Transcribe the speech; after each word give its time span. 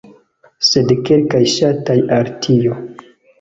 Sed 0.69 0.93
kelkaj 1.09 1.41
ŝatas 1.57 2.01
al 2.19 2.33
tio. 2.47 2.81